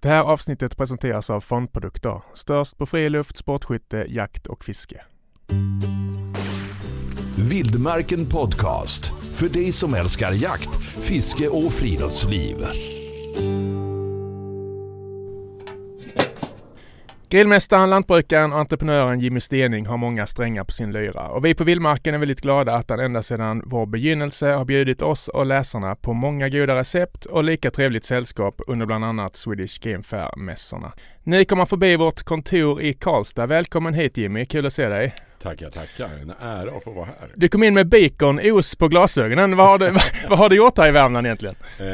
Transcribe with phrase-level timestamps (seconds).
[0.00, 5.00] Det här avsnittet presenteras av Fondprodukter, störst på friluft, sportskytte, jakt och fiske.
[7.36, 9.12] Vildmarken Podcast.
[9.34, 12.56] För dig som älskar jakt, fiske och friluftsliv.
[17.30, 21.64] Grillmästaren, lantbrukaren och entreprenören Jimmy Stening har många strängar på sin lyra och vi på
[21.64, 25.96] Vildmarken är väldigt glada att han ända sedan vår begynnelse har bjudit oss och läsarna
[25.96, 30.92] på många goda recept och lika trevligt sällskap under bland annat Swedish Game Fair-mässorna.
[31.22, 33.46] Ni kommer förbi vårt kontor i Karlstad.
[33.46, 35.14] Välkommen hit Jimmy, kul att se dig.
[35.42, 36.10] Tackar, tackar.
[36.22, 37.30] En ära att få vara här.
[37.34, 39.56] Du kom in med bacon, os på glasögonen.
[39.56, 39.96] Vad har du,
[40.28, 41.54] vad har du gjort här i Värmland egentligen?
[41.80, 41.86] Eh,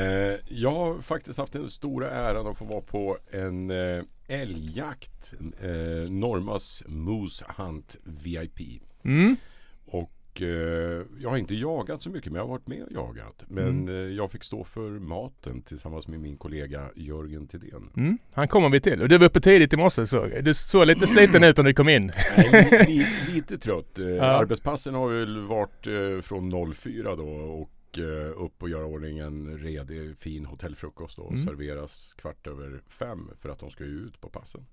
[0.49, 5.35] jag har faktiskt haft den stora äran att få vara på en eh, älgjakt.
[5.61, 8.61] Eh, Normas Moose Hunt VIP.
[9.05, 9.37] Mm.
[9.87, 13.45] Och eh, jag har inte jagat så mycket men jag har varit med och jagat.
[13.49, 17.91] Men eh, jag fick stå för maten tillsammans med min kollega Jörgen Tidén.
[17.97, 18.19] Mm.
[18.33, 19.03] Han kommer vi till.
[19.03, 20.45] Och du var uppe tidigt i morse såg.
[20.45, 22.07] Du såg lite sliten ut när du kom in.
[22.37, 23.99] Nej, li, li, lite trött.
[23.99, 24.25] Eh, Ja.
[24.25, 29.59] Arbetspassen har väl varit eh, från 04 då och eh, upp och göra ordning en
[29.59, 31.45] redig fin hotellfrukost och Mm.
[31.45, 34.67] serveras kvart över fem för att de ska ju ut på passen.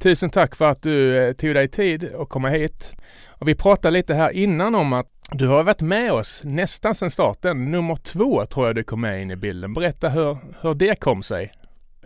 [0.00, 2.96] Tusen tack för att du eh, tog dig tid att komma hit.
[3.28, 7.10] Och vi pratade lite här innan om att du har varit med oss nästan sedan
[7.10, 7.70] starten.
[7.70, 9.74] Nummer två tror jag du kom med in i bilden.
[9.74, 11.52] Berätta hur, hur det kom sig.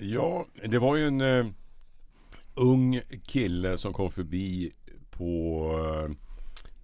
[0.00, 1.46] Ja, det var ju en eh,
[2.54, 4.72] ung kille som kom förbi
[5.10, 5.64] på
[6.04, 6.10] eh,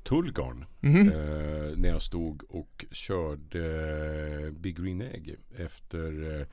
[0.08, 1.08] Tullgarn Mhm.
[1.08, 6.46] eh, när jag stod och körde Big Green Egg efter eh,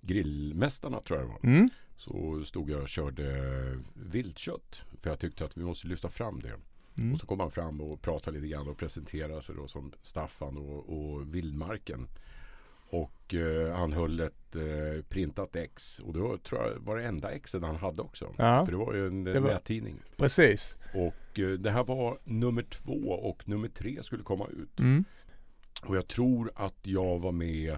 [0.00, 1.50] Grillmästarna tror jag det var.
[1.52, 1.68] Mm.
[1.96, 4.82] Så stod jag och körde viltkött.
[5.00, 6.54] För jag tyckte att vi måste lyfta fram det.
[6.98, 7.12] Mm.
[7.14, 10.56] Och så kom han fram och pratade lite grann och presenterade sig då som Staffan
[10.58, 12.06] och, och Vildmarken.
[12.92, 15.98] Och eh, han höll ett eh, printat ex.
[15.98, 18.34] Och då tror jag var det enda exen han hade också.
[18.38, 18.64] Ja.
[18.64, 19.96] För det var ju en Det var- nättidning.
[20.16, 20.76] Precis.
[20.94, 24.80] Och eh, det här var nummer två och nummer tre skulle komma ut.
[24.80, 25.04] Mm.
[25.86, 27.76] Och jag tror att jag var med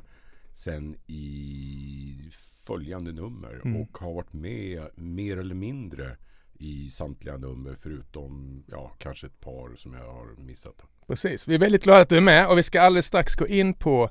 [0.54, 2.30] sen i
[2.66, 3.80] följande nummer Mm.
[3.82, 6.16] och har varit med mer eller mindre
[6.54, 10.84] i samtliga nummer förutom ja, kanske ett par som jag har missat.
[11.06, 11.48] Precis.
[11.48, 13.74] Vi är väldigt glada att du är med och vi ska alldeles strax gå in
[13.74, 14.10] på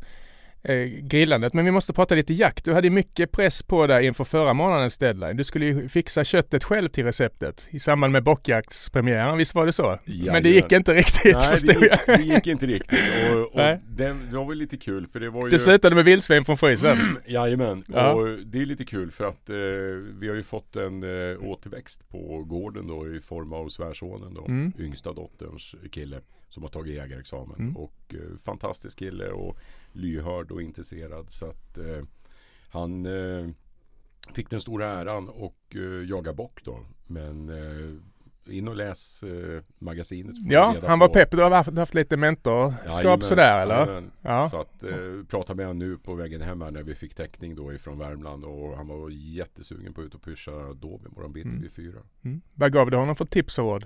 [0.64, 1.54] eh, grillandet.
[1.54, 2.66] Men vi måste prata lite jakt.
[2.66, 5.38] Du hade mycket press på dig inför förra månadens deadline.
[5.38, 9.38] Du skulle ju fixa köttet själv till receptet i samband med bockjaktspremiären.
[9.38, 10.00] Visst var det så?
[10.26, 12.20] Men det gick inte riktigt Nej, förstod det jag.
[12.20, 13.00] gick, det gick inte riktigt.
[13.36, 13.80] Och, och det,
[14.32, 16.98] det var väl lite kul för det var ju Det slutade med vildsvin från frysen.
[17.26, 18.14] Jajamän, Ja.
[18.14, 19.56] och det är lite kul för att eh,
[20.20, 24.46] vi har ju fått en eh, återväxt på gården då i form av svärsonen då,
[24.48, 24.72] Mm.
[24.80, 26.20] yngsta dotterns kille
[26.50, 27.56] som har tagit jägarexamen.
[27.60, 27.78] Mm.
[27.78, 29.58] Och eh, fantastisk kille och
[29.92, 32.04] lyhörd och intresserad så att eh,
[32.70, 33.48] han eh,
[34.34, 36.80] fick den stora äran och eh, jaga bock då.
[37.08, 37.94] Men eh,
[38.46, 40.36] in och läs eh, magasinet.
[40.50, 41.32] Ja, han var pepp.
[41.32, 43.88] Du har haft, haft lite mentorskap Jajamän, sådär eller?
[43.88, 44.12] jajamän.
[44.22, 44.50] Ja.
[44.50, 44.90] Så att eh,
[45.30, 48.46] prata med honom nu på vägen hem här när vi fick täckning då ifrån Värmland
[48.46, 51.62] och han var jättesugen på att ut och pusha Dov imorgon bitti Mm.
[51.62, 52.00] vid fyra.
[52.24, 52.42] Mm.
[52.54, 53.86] Vad gav du honom för tips och råd?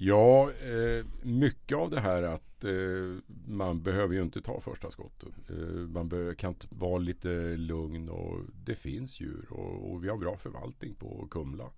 [0.00, 5.28] Ja, eh, mycket av det här att eh, man behöver ju inte ta första skottet.
[5.50, 10.36] Eh, man kan vara lite lugn och det finns djur och, och vi har bra
[10.36, 11.70] förvaltning på Kumla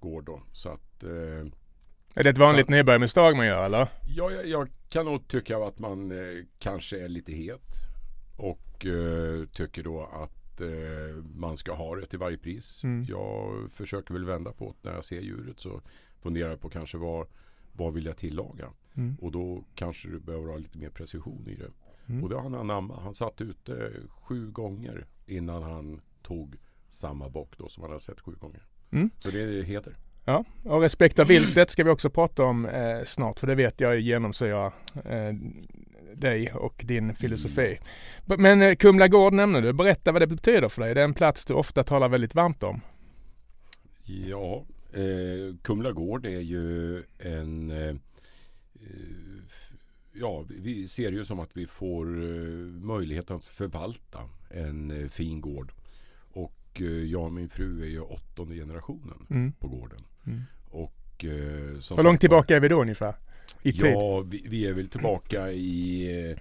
[0.00, 0.42] gård då.
[0.52, 3.88] Så att Är det ett vanligt nybörjarmisstag man gör eller?
[4.08, 6.12] Ja, jag, jag kan nog tycka att man
[6.58, 7.74] kanske är lite het.
[8.36, 8.86] Och
[9.52, 10.60] tycker då att
[11.34, 12.84] man ska ha det till varje pris.
[12.84, 13.06] Mm.
[13.08, 15.60] Jag försöker väl vända på det när jag ser djuret.
[15.60, 15.80] Så
[16.22, 17.26] funderar jag på kanske vad,
[17.78, 18.70] vad vill jag tillaga.
[18.96, 19.16] Mm.
[19.20, 21.70] Och då kanske du behöver ha lite mer precision i det.
[22.08, 22.22] Mm.
[22.24, 23.02] Och det har han anammat.
[23.02, 26.56] Han satt ute sju gånger innan han tog
[26.88, 28.62] samma bock då som han har sett sju gånger.
[28.90, 29.10] Mm.
[29.18, 29.96] Så det är heder.
[30.24, 33.80] Ja, och respekt av viltet ska vi också prata om eh, snart för det vet
[33.80, 34.72] jag genomsyrar
[35.04, 35.34] eh,
[36.14, 37.78] dig och din filosofi.
[38.26, 39.72] B- Men eh, Kumla Gård nämnde du.
[39.72, 40.94] Berätta vad det betyder för dig.
[40.94, 42.80] Det är en plats du ofta talar väldigt varmt om.
[44.04, 47.96] Ja, eh, Kumla Gård är ju en eh, eh,
[50.12, 52.48] Ja, vi ser ju som att vi får eh,
[52.82, 54.20] möjlighet att förvalta
[54.50, 55.72] en eh, fin gård.
[56.32, 59.52] Och eh, jag och min fru är ju åttonde generationen Mm.
[59.52, 60.04] på gården.
[60.26, 60.42] Mm.
[60.70, 63.14] Och eh, Hur långt tillbaka är vi då ungefär?
[63.62, 63.92] I tid?
[63.92, 66.36] Ja, vi, vi är väl tillbaka i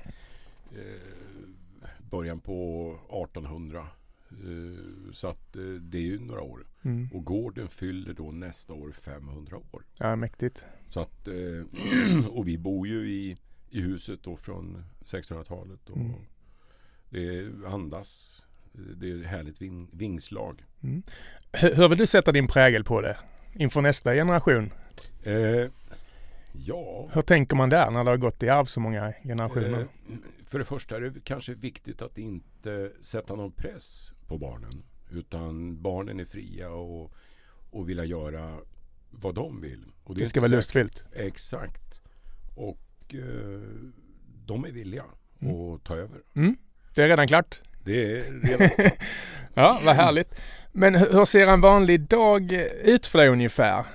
[2.09, 3.87] början på 1800.
[4.31, 6.65] Eh, så att eh, det är ju några år.
[6.81, 7.09] Mm.
[7.13, 9.83] Och gården fyller då nästa år 500 år.
[9.99, 10.65] Ja, mäktigt.
[10.89, 13.37] Så att, eh, och vi bor ju i,
[13.69, 15.89] i huset då från 1600-talet.
[15.89, 16.11] Och Mm.
[17.09, 20.63] Det andas Det är härligt ving, vingslag.
[20.83, 21.03] Mm.
[21.51, 23.17] Hur, hur vill du sätta din prägel på det
[23.53, 24.71] inför nästa generation?
[25.23, 25.69] Eh,
[26.53, 29.79] ja, Hur tänker man där när det har gått i arv så många generationer?
[29.79, 29.85] eh,
[30.47, 34.83] för det första är det kanske viktigt att inte sätta någon press på barnen.
[35.11, 37.13] Utan barnen är fria och,
[37.71, 38.57] och vilja göra
[39.09, 39.85] vad de vill.
[40.03, 41.05] Och det, är ska vara lustfyllt.
[41.13, 42.01] Exakt.
[42.55, 43.61] Och eh,
[44.45, 45.03] de är villiga
[45.39, 45.55] Mm.
[45.55, 46.21] att ta över.
[46.95, 47.61] Det är redan klart.
[47.83, 48.69] Det är redan
[49.53, 50.35] Ja, vad härligt.
[50.71, 52.51] Men hur hur ser en vanlig dag
[52.83, 53.85] ut för dig ungefär?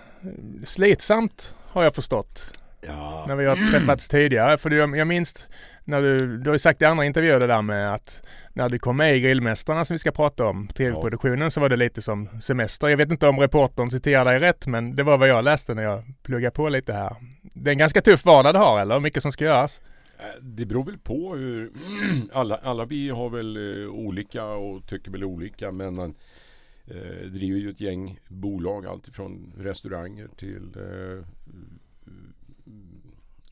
[0.64, 3.24] Slitsamt har jag förstått ja.
[3.28, 4.56] när vi har träffats tidigare.
[4.58, 5.48] För jag, jag minns
[5.84, 8.78] när du, du har ju sagt i andra intervjuer det där med att när du
[8.78, 12.40] kom med i Grillmästarna som vi ska prata om, tv-produktionen, så var det lite som
[12.40, 12.88] semester.
[12.88, 15.82] Jag vet inte om reportern citerar dig rätt, men det var vad jag läste när
[15.82, 17.16] jag pluggade på lite här.
[17.42, 19.00] Det är en ganska tuff vardag du har, eller?
[19.00, 19.82] Mycket som ska göras.
[20.18, 21.72] Eh, Det beror väl på hur
[22.32, 27.70] alla, alla vi har väl eh, olika och tycker väl olika men eh, driver ju
[27.70, 31.24] ett gäng bolag alltifrån restauranger till eh,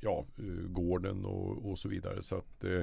[0.00, 2.80] ja, eh, gården och, och så vidare så att eh,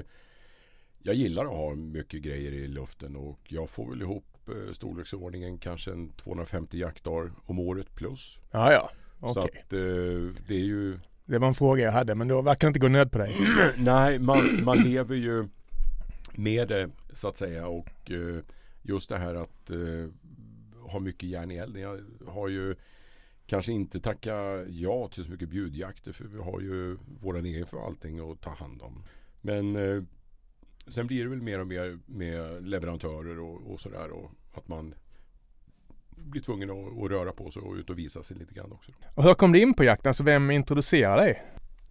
[1.02, 5.58] jag gillar att ha mycket grejer i luften och jag får väl ihop eh, storleksordningen
[5.58, 8.40] kanske en 250 jaktdagar om året plus.
[8.50, 8.90] Ja, ja.
[9.20, 9.60] Så Okej.
[9.64, 9.78] att eh,
[10.46, 12.88] det är ju Det var en fråga jag hade, men då verkar det inte gå
[12.88, 13.36] nöd på dig.
[13.76, 15.48] Nej, man, man lever ju
[16.34, 18.44] med det så att säga och eh,
[18.82, 20.10] just det här att eh,
[20.90, 21.82] ha mycket järn i elden.
[21.82, 22.74] Jag har ju
[23.48, 28.30] kanske inte tackat ja till så mycket bjudjakter för vi har ju våran egen förvaltning
[28.30, 29.04] att ta hand om.
[29.40, 30.02] Men eh,
[30.88, 34.94] sen blir det väl mer och mer med leverantörer och, och sådär och att man
[36.10, 38.92] blir tvungen att, att röra på sig och ut och visa sig lite grann också.
[39.14, 40.06] Och hur kom du in på jakt?
[40.06, 41.42] Alltså vem introducerade dig?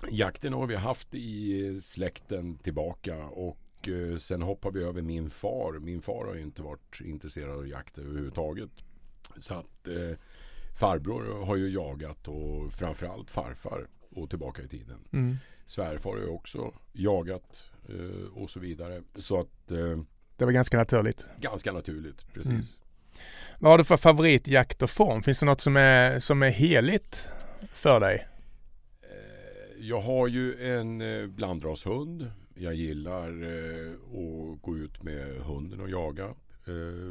[0.10, 5.80] Jakten har vi haft i släkten tillbaka och eh, sen hoppar vi över min far.
[5.80, 8.72] Min far har ju inte varit intresserad av jakt överhuvudtaget.
[9.40, 10.18] Så att eh,
[10.78, 15.00] farbror har ju jagat och framförallt farfar och tillbaka i tiden.
[15.14, 15.38] Mm.
[15.66, 19.04] Svärfar har ju också jagat eh, och så vidare.
[19.16, 20.00] Så att eh,
[20.38, 21.30] Det var ganska naturligt.
[21.42, 22.82] ganska naturligt, precis.
[23.60, 25.24] Vad har du för favoritjakt och form?
[25.24, 27.30] Finns det något som är, som är heligt
[27.74, 28.28] för dig?
[29.02, 32.32] Eh, Jag har ju en eh, blandrashund.
[32.56, 36.34] Jag gillar eh, att gå ut med hunden och jaga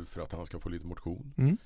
[0.07, 1.33] för att han ska få lite motion.
[1.37, 1.57] Mm.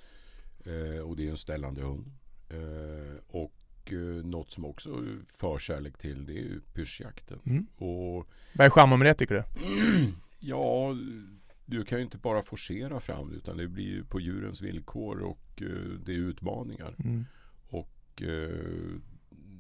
[0.64, 2.10] Eh, och det är en ställande hund.
[2.48, 7.38] Eh, och eh, något som också är förkärlek till det är ju pyrschjakten.
[7.44, 7.66] Mm.
[7.76, 9.44] Och Vad är charmen med det tycker du?
[10.38, 10.96] ja,
[11.64, 15.20] du kan ju inte bara forcera fram det utan det blir ju på djurens villkor
[15.20, 16.94] och eh, det är utmaningar.
[16.98, 17.24] Mm.
[17.68, 19.00] Och eh,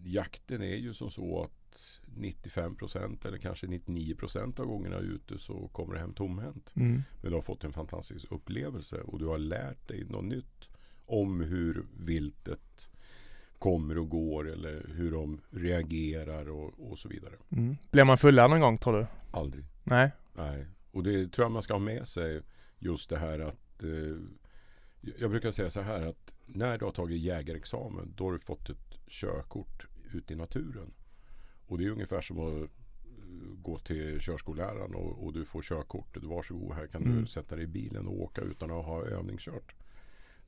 [0.04, 5.94] jakten är ju som så att 95% eller kanske 99% av gångerna ute så kommer
[5.94, 6.72] du hem tomhänt.
[6.76, 7.02] Mm.
[7.22, 10.69] Men du har fått en fantastisk upplevelse och du har lärt dig något nytt
[11.10, 12.90] om hur viltet
[13.58, 17.34] kommer och går eller hur de reagerar och, och så vidare.
[17.50, 17.76] Mm.
[17.90, 19.06] Blir man fullare någon gång tror du?
[19.30, 19.64] Aldrig.
[19.84, 20.10] Nej.
[20.34, 20.66] Nej.
[20.90, 22.40] Och det tror jag man ska ha med sig
[22.78, 24.16] just det här att eh,
[25.18, 28.70] jag brukar säga så här att när du har tagit jägarexamen då har du fått
[28.70, 30.90] ett körkort ute i naturen.
[31.66, 32.68] Och det är ungefär som att eh,
[33.62, 36.24] gå till körskolläraren och, och du får körkortet.
[36.24, 37.20] Varsågod här kan Mm.
[37.20, 39.74] du sätta dig i bilen och åka utan att ha övningskört.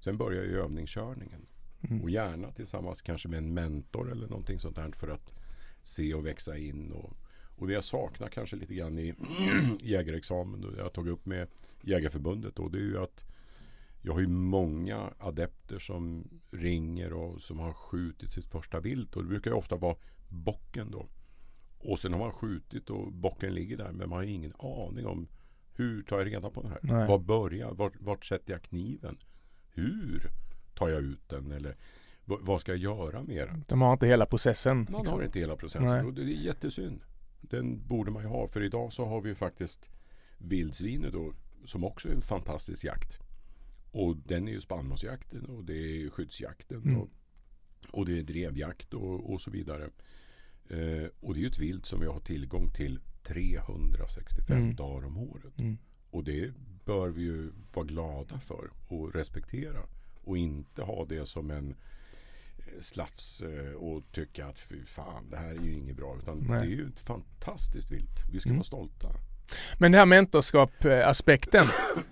[0.05, 1.47] Sen börjar ju övningskörningen.
[1.81, 2.03] Mm.
[2.03, 5.35] Och gärna tillsammans kanske med en mentor eller någonting sånt där för att
[5.83, 6.93] se och växa in.
[6.93, 7.17] Och,
[7.57, 9.15] och det jag saknar kanske lite grann i
[9.81, 11.49] jägarexamen, då jag har tagit upp med
[11.81, 13.25] Jägarförbundet då, det är ju att
[14.03, 19.23] jag har ju många adepter som ringer och som har skjutit sitt första vilt och
[19.23, 19.97] det brukar ju ofta vara
[20.29, 21.09] bocken då.
[21.79, 25.29] Och sen har man skjutit och bocken ligger där men man har ingen aning om
[25.75, 26.81] hur tar jag reda på den här?
[26.83, 27.09] Nej.
[27.09, 29.19] Var börjar vart, vart sätter jag kniven?
[29.75, 30.31] Hur
[30.75, 31.53] tar jag ut den?
[31.53, 31.77] Eller
[32.25, 33.65] vad, ska jag göra med den?
[33.69, 34.87] De har inte hela processen.
[34.91, 35.17] Man liksom.
[35.19, 36.05] har inte hela processen Nej.
[36.05, 37.01] och det är jättesynd.
[37.41, 39.91] Den borde man ju ha för idag så har vi ju faktiskt
[40.39, 41.33] vildsvinet då
[41.67, 43.19] som också är en fantastisk jakt.
[43.91, 45.75] Och den är ju spannmålsjakten och det
[46.05, 47.01] är skyddsjakten Mm.
[47.01, 47.09] och,
[47.91, 49.85] och det är drevjakt och, och så vidare.
[50.69, 54.77] Eh, och det är ju ett vilt som vi har tillgång till 365 Mm.
[54.77, 55.59] dagar om året.
[55.59, 55.79] Mm.
[56.11, 56.53] Och det
[56.85, 59.79] bör vi ju vara glada för och respektera.
[60.25, 61.75] Och inte ha det som en
[62.59, 66.17] eh, slafs eh, och tycka att fy fan det här är ju inget bra.
[66.23, 66.61] Utan Nej.
[66.61, 68.21] det är ju ett fantastiskt vilt.
[68.33, 68.59] Vi ska Mm.
[68.59, 69.09] vara stolta.
[69.79, 71.67] Men det här mentorskap-aspekten.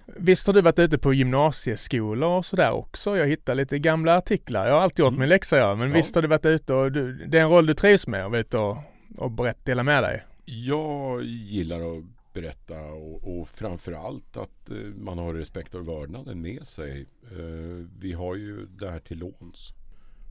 [0.07, 3.17] Visst har du varit ute på gymnasieskolor och sådär också?
[3.17, 4.67] Jag hittar lite gamla artiklar.
[4.67, 5.21] Jag har alltid gjort Mm.
[5.21, 5.79] min läxa jag.
[5.79, 5.95] Men Ja.
[5.97, 8.41] visst har du varit ute och du, det är en roll du trivs med vara
[8.41, 8.77] ute och,
[9.17, 10.25] och berätta, dela med dig?
[10.45, 12.05] Jag gillar att
[12.41, 17.07] berätta och, och framförallt att eh, man har respekt och vördnaden med sig.
[17.31, 19.75] Eh, vi har ju det här till låns.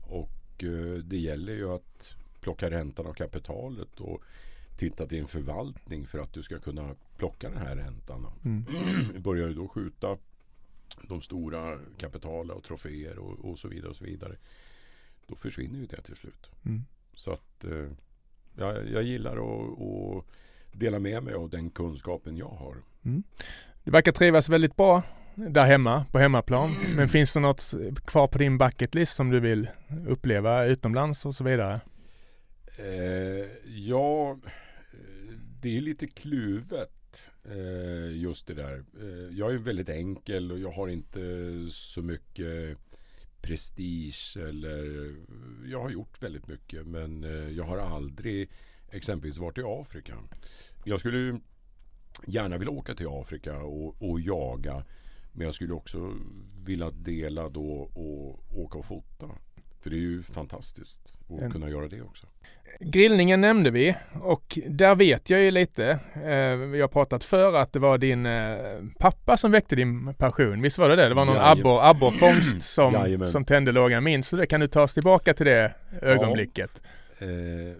[0.02, 4.22] Och eh, det gäller ju att plocka räntan av kapitalet och
[4.78, 8.26] titta till en förvaltning för att du ska kunna plocka den här räntan.
[8.44, 8.64] Mm.
[9.22, 10.18] Börjar du då skjuta
[11.02, 14.36] de stora kapitala och troféer och, och så vidare och så vidare.
[15.26, 16.50] Då försvinner ju det till slut.
[16.64, 16.82] Mm.
[17.14, 17.90] Så att eh,
[18.56, 20.24] jag, jag gillar att, att
[20.72, 22.76] dela med mig av den kunskapen jag har.
[23.84, 25.02] Du verkar trivas väldigt bra
[25.34, 26.76] där hemma, på hemmaplan.
[26.96, 27.74] Men finns det något
[28.04, 29.68] kvar på din bucket list som du vill
[30.08, 31.80] uppleva utomlands och så vidare?
[32.78, 34.30] Eh, ja,
[34.92, 38.84] eh, det är lite kluvet eh, just det där.
[39.00, 41.20] Eh, jag är väldigt enkel och jag har inte
[41.70, 42.78] så mycket
[43.42, 45.14] prestige eller
[45.66, 48.50] jag har gjort väldigt mycket men eh, jag har aldrig
[48.92, 50.12] exempelvis varit i Afrika.
[50.84, 51.40] Jag skulle
[52.26, 54.84] gärna vilja åka till Afrika och, och jaga
[55.32, 56.12] men jag skulle också
[56.64, 59.26] vilja dela då och åka och fota.
[59.82, 62.26] För det är ju fantastiskt att En- kunna göra det också.
[62.80, 67.72] Grillningen nämnde vi och där vet jag ju lite, eh, vi har pratat för att
[67.72, 68.56] det var din eh,
[68.98, 70.62] pappa som väckte din passion.
[70.62, 71.08] Visst var det det?
[71.08, 71.36] Det var någon
[71.80, 73.28] abborrfångst som, Jajamän.
[73.28, 74.04] som tände lågan.
[74.04, 74.46] Det?
[74.46, 76.82] Kan du ta oss tillbaka till det ögonblicket?
[77.20, 77.76] Eh,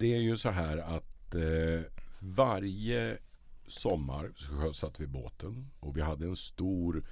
[0.00, 1.82] det är ju så här att eh,
[2.20, 3.18] varje
[3.66, 7.04] sommar så sjösatte vi båten och vi hade en stor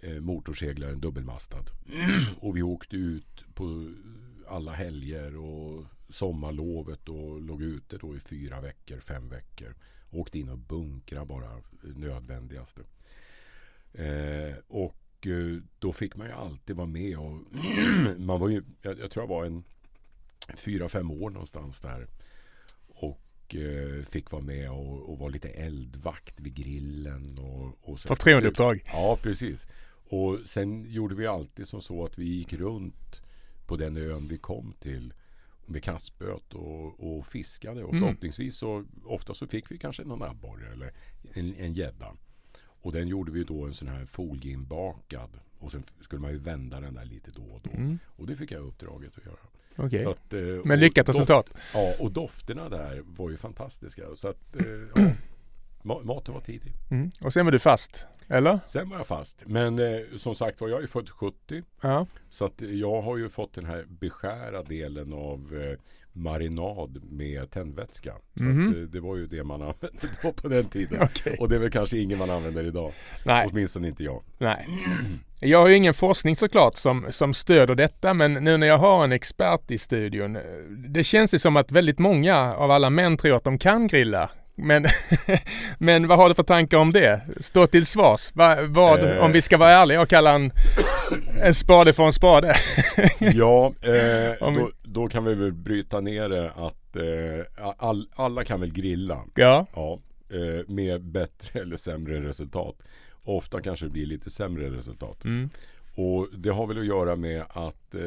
[0.00, 1.70] eh, motorseglare, en dubbelmastad.
[2.40, 3.92] och vi åkte ut på
[4.48, 9.74] alla helger och sommarlovet och låg ute då i fyra veckor, fem veckor.
[10.10, 12.82] Åkte in och bunkra bara eh, nödvändigaste.
[13.92, 17.38] Eh, och eh, då fick man ju alltid vara med och
[18.18, 19.64] man var ju, jag, jag tror jag var en
[20.54, 22.06] fyra, fem år någonstans där.
[23.46, 27.38] Och eh, fick vara med och, och vara lite eldvakt vid grillen.
[27.38, 28.82] Och, och Förtroendeuppdrag.
[28.86, 29.68] Ja, precis.
[30.08, 33.20] Och sen gjorde vi alltid som så att vi gick runt
[33.66, 35.12] på den ön vi kom till
[35.66, 37.84] med kastspöt och, och fiskade.
[37.84, 38.02] Och Mm.
[38.02, 40.92] förhoppningsvis så ofta så fick vi kanske någon abborre eller
[41.32, 42.12] en en gädda.
[42.58, 45.30] Och den gjorde vi då en sån här folieinbakad.
[45.58, 47.70] Och sen skulle man ju vända den där lite då och då.
[47.70, 47.98] Mm.
[48.06, 49.36] Och det fick jag uppdraget att göra.
[50.04, 50.40] Så att, eh,
[50.70, 51.46] och lyckat doft- resultat.
[51.74, 54.02] Ja, och dofterna där var ju fantastiska.
[54.14, 55.02] Så att eh, ja,
[55.82, 56.72] ma- maten var tidig.
[56.90, 57.10] Mm.
[57.20, 58.56] Och sen var du fast, eller?
[58.56, 59.42] Sen var jag fast.
[59.46, 61.62] Men eh, som sagt var, jag är född 70.
[61.80, 62.06] Ja.
[62.30, 65.78] Så att jag har ju fått den här beskära delen av eh,
[66.16, 68.12] marinad med tändvätska.
[68.36, 68.68] Så Mhm.
[68.68, 70.98] att, eh, det var ju det man använde då på den tiden.
[71.02, 71.36] Okej.
[71.40, 72.92] Och det är väl kanske ingen man använder idag.
[73.24, 73.48] Nej.
[73.52, 74.22] Åtminstone inte jag.
[74.38, 74.66] Nej.
[75.40, 79.04] Jag har ju ingen forskning såklart som, som stöder detta men nu när jag har
[79.04, 80.36] en expert i studion.
[80.36, 80.42] eh,
[80.88, 84.30] Det känns ju som att väldigt många av alla män tror att de kan grilla.
[84.56, 84.86] Men,
[85.78, 87.20] men vad har du för tankar om det?
[87.40, 88.30] Stå till svars.
[88.34, 89.24] Va, vad, Eh.
[89.24, 90.52] Om vi ska vara ärliga och kalla en,
[91.40, 92.54] en spade för en spade.
[93.20, 98.60] Ja, eh, då, då kan vi väl bryta ner det att eh, all, alla kan
[98.60, 99.24] väl grilla.
[99.34, 99.66] Ja.
[99.74, 102.76] Ja, eh, med bättre eller sämre resultat.
[103.24, 105.24] Ofta kanske det blir lite sämre resultat.
[105.24, 105.50] Mm.
[105.94, 108.00] Och det har väl att göra med att eh,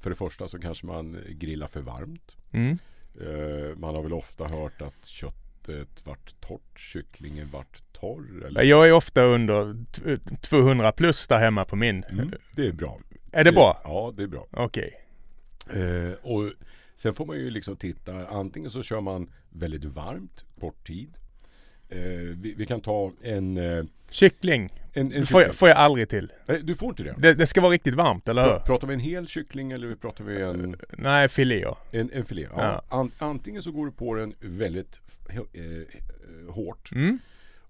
[0.00, 2.36] för det första så kanske man grillar för varmt.
[2.52, 2.78] Mm.
[3.20, 8.44] Eh, man har väl ofta hört att köttet vart torrt, kycklingen vart torr.
[8.46, 8.62] Eller?
[8.62, 12.04] Jag är ofta under t- 200 plus där hemma på min.
[12.04, 13.00] Mm, det är bra.
[13.32, 13.80] Är det bra?
[13.84, 14.46] Ja, det är bra.
[14.50, 14.94] Okej.
[15.70, 16.50] Eh, och
[16.96, 18.26] sen får man ju liksom titta.
[18.28, 21.10] Antingen så kör man väldigt varmt, kort tid.
[21.88, 22.00] Eh,
[22.36, 23.58] vi, vi kan ta en...
[24.10, 26.32] Kyckling en, en får jag, får jag aldrig till.
[26.46, 27.14] Nej, du får inte det.
[27.18, 28.50] Det, det ska vara riktigt varmt, eller hur?
[28.50, 31.76] Pra- Pratar vi en hel kyckling eller pratar vi en, Nej, filéer.
[31.90, 32.42] en, en filé?
[32.42, 32.50] Ja.
[32.90, 32.98] Ja.
[32.98, 37.18] An, antingen så går du på den väldigt eh, eh, hårt Mm.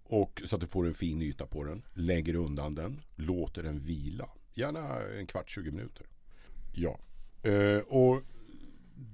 [0.03, 1.83] och så att du får en fin yta på den.
[1.95, 4.29] Lägger undan den, låter den vila.
[4.55, 6.07] Gärna en kvart, 20 minuter.
[6.75, 6.99] Ja.
[7.43, 8.23] Eh, och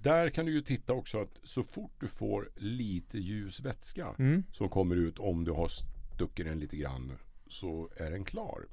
[0.02, 4.42] där kan du ju titta också att så fort du får lite ljus vätska Mm.
[4.52, 7.12] som kommer ut om du har stuckit den lite grann
[7.48, 8.64] så är den klar.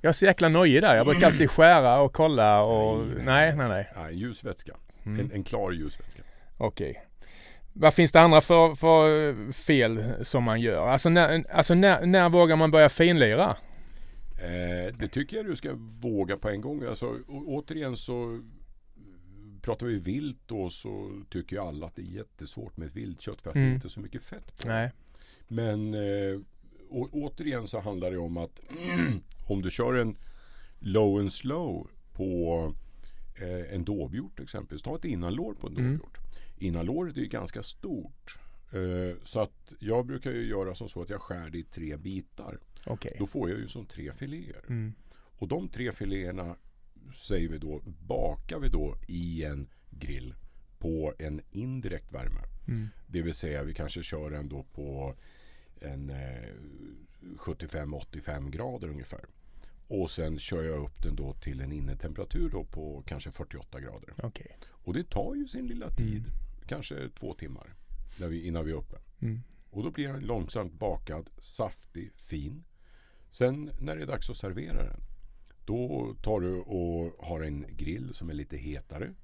[0.00, 0.94] Jag är så jäkla nojig där.
[0.94, 2.98] Jag brukar alltid skära och kolla och...
[3.06, 3.92] Nej, Nej, nej, nej, nej.
[3.96, 4.76] Nej, ljus vätska.
[5.06, 5.20] Mm.
[5.20, 6.22] En, en klar ljus vätska.
[6.56, 7.06] Okej.
[7.72, 10.86] Vad finns det andra för, för fel som man gör?
[10.88, 13.56] Alltså, när, alltså när, när vågar man börja finlira?
[14.42, 15.70] Eh, det tycker jag du ska
[16.02, 16.84] våga på en gång.
[16.84, 18.40] Alltså, återigen så
[19.62, 23.42] pratar vi vilt då så tycker ju alla att det är jättesvårt med ett viltkött
[23.42, 23.70] för att det Mm.
[23.70, 24.74] är inte är så mycket fett på det.
[24.74, 24.90] Nej.
[25.48, 26.40] Men eh,
[26.92, 28.60] å, återigen så handlar det om att
[29.46, 30.16] om du kör en
[30.78, 32.74] low and slow på
[33.40, 34.82] eh, en dovhjort exempelvis.
[34.82, 35.84] Ta ett innanlår på en Mm.
[35.92, 36.18] dovhjort.
[36.58, 38.38] Innanlåret är ju ganska stort.
[38.72, 41.96] Eh, så att jag brukar ju göra som så att jag skär det i tre
[41.96, 42.58] bitar.
[42.86, 43.16] Okej.
[43.18, 44.64] Då får jag ju som tre filéer.
[44.68, 44.92] Mm.
[45.38, 46.56] Och de tre filéerna
[47.14, 50.34] säger vi då, bakar vi då i en grill
[50.78, 52.40] på en indirekt värme.
[52.68, 52.88] Mm.
[53.06, 55.14] Det vill säga vi kanske kör den då på
[55.84, 56.54] en eh,
[57.20, 59.24] 75-85 grader ungefär.
[59.88, 64.14] Och sen kör jag upp den då till en innetemperatur då på kanske 48 grader.
[64.22, 64.56] Okej.
[64.70, 66.24] Och det tar ju sin lilla tid.
[66.66, 67.74] Kanske två timmar
[68.20, 68.96] när vi, innan vi är uppe.
[69.20, 69.40] Mm.
[69.70, 72.64] Och då blir den långsamt bakad, saftig, fin.
[73.30, 75.00] Sen när det är dags att servera den.
[75.64, 79.14] Då tar du och har en grill som är lite hetare.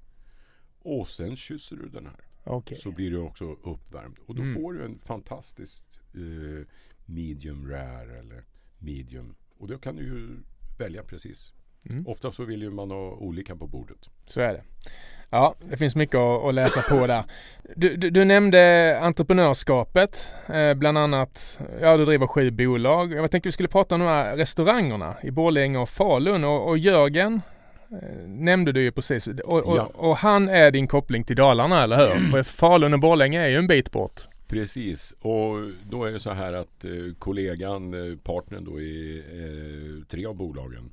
[0.79, 2.28] Och sen kysser du den här.
[2.49, 2.77] Okej.
[2.77, 4.15] Så blir du också uppvärmd.
[4.25, 4.53] Och då Mm.
[4.55, 6.67] får du en fantastisk eh,
[7.05, 8.43] medium rare eller
[8.79, 9.35] medium.
[9.59, 10.27] Och då kan du ju
[10.79, 11.53] välja precis.
[11.89, 12.07] Mm.
[12.07, 14.09] Ofta så vill ju man ha olika på bordet.
[14.23, 14.63] Så är det.
[15.29, 17.23] Ja, det finns mycket att, läsa på där.
[17.75, 23.13] Du, du, du nämnde entreprenörskapet, eh, bland annat, ja du driver sju bolag.
[23.13, 26.77] Jag tänkte vi skulle prata om de här restaurangerna i Borlänge och Falun och, och
[26.77, 27.41] Jörgen
[28.27, 29.27] nämnde du ju precis.
[29.27, 29.91] Och, och, Ja.
[29.93, 32.31] och han är din koppling till Dalarna, eller hur?
[32.31, 34.21] För Falun och Borlänge är ju en bit bort.
[34.47, 35.55] Precis, och
[35.89, 40.35] då är det så här att eh, kollegan, eh, partnern då i eh, tre av
[40.35, 40.91] bolagen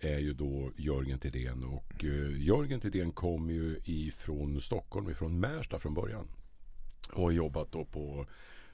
[0.00, 5.78] är ju då Jörgen Tidén och eh, Jörgen Tidén kom ju ifrån Stockholm, ifrån Märsta
[5.78, 6.28] från början
[7.12, 8.26] och har jobbat då på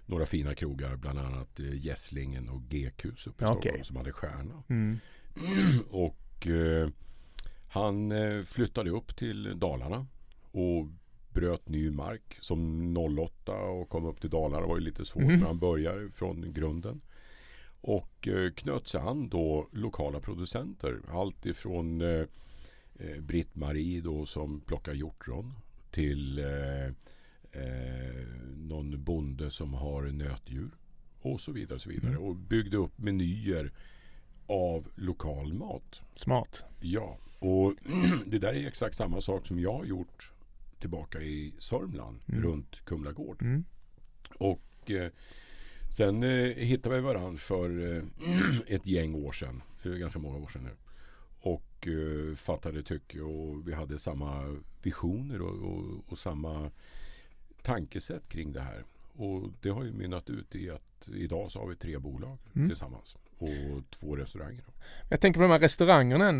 [0.06, 3.60] några fina krogar, bland annat eh, Gässlingen och Gekhus uppe i Okej.
[3.60, 4.62] Stockholm som hade stjärna.
[4.68, 4.98] Mm.
[5.90, 6.88] och eh,
[7.70, 10.06] han eh, flyttade upp till Dalarna
[10.52, 10.86] och
[11.32, 14.60] bröt ny mark som 08 och kom upp till Dalarna.
[14.60, 15.38] Det var ju lite svårt Mhm.
[15.40, 17.00] när han började från grunden.
[17.82, 21.00] Och eh, knöt sig an då lokala producenter.
[21.08, 22.24] Allt ifrån eh,
[22.98, 25.52] eh, Britt-Marie då som plockar hjortron
[25.90, 26.84] till eh,
[27.62, 30.70] eh, någon bonde som har nötdjur
[31.22, 31.74] och så vidare.
[31.74, 32.10] Och, så vidare.
[32.10, 32.22] Mm.
[32.22, 33.72] och byggde upp menyer
[34.46, 36.00] av lokal mat.
[36.14, 36.64] Smart.
[36.80, 37.74] Ja, och
[38.26, 40.32] det där är exakt samma sak som jag har gjort
[40.78, 42.42] tillbaka i Sörmland Mm.
[42.42, 43.42] runt Kumlagård.
[43.42, 43.64] Mm.
[44.38, 45.10] Och eh,
[45.96, 48.02] sen eh, hittade vi varandra för eh,
[48.66, 49.62] ett gäng år sedan.
[49.82, 50.76] Ganska många år sedan nu.
[51.40, 56.70] Och eh, fattade tycke och vi hade samma visioner och, och, och samma
[57.62, 58.84] tankesätt kring det här.
[59.12, 62.68] Och det har ju mynnat ut i att idag så har vi tre bolag Mm.
[62.68, 64.64] tillsammans och två restauranger.
[65.08, 66.32] Jag tänker på de här restaurangerna,